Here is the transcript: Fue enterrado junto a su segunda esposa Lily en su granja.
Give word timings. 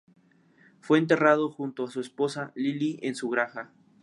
Fue 0.79 0.97
enterrado 0.97 1.51
junto 1.51 1.83
a 1.83 1.85
su 1.85 1.91
segunda 2.01 2.07
esposa 2.07 2.51
Lily 2.55 2.97
en 3.03 3.13
su 3.13 3.29
granja. 3.29 3.71